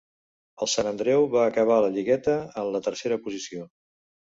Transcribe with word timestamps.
El 0.65 0.69
Sant 0.71 0.89
Andreu 0.91 1.27
va 1.35 1.43
acabar 1.51 1.77
la 1.85 1.93
lligueta 1.99 2.39
en 2.65 2.73
la 2.79 2.85
tercera 2.91 3.23
posició. 3.29 3.71